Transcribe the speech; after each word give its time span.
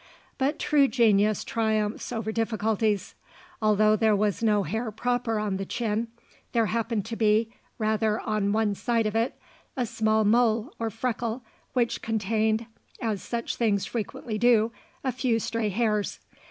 But 0.39 0.57
true 0.57 0.87
genius 0.87 1.43
triumphs 1.43 2.11
over 2.11 2.31
difficulties. 2.31 3.13
Although 3.61 3.95
there 3.95 4.15
was 4.15 4.41
no 4.41 4.63
hair 4.63 4.89
proper 4.89 5.37
on 5.37 5.57
the 5.57 5.63
chin; 5.67 6.07
there 6.53 6.65
happened 6.65 7.05
to 7.05 7.15
be, 7.15 7.53
rather 7.77 8.19
on 8.19 8.51
one 8.51 8.73
side 8.73 9.05
of 9.05 9.15
it, 9.15 9.37
a 9.77 9.85
small 9.85 10.25
mole 10.25 10.73
or 10.79 10.89
freckle 10.89 11.43
which 11.73 12.01
contained 12.01 12.65
(as 12.99 13.21
such 13.21 13.57
things 13.57 13.85
frequently 13.85 14.39
do) 14.39 14.71
a 15.03 15.11
few 15.11 15.37
stray 15.39 15.69
hairs. 15.69 16.17